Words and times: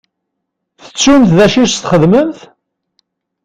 Tettumt 0.83 1.31
d 1.37 1.39
acu 1.45 1.59
i 1.61 1.67
s-txedmemt? 1.67 2.39